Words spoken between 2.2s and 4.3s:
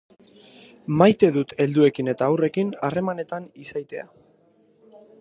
haurrekin harremanetan izaitea.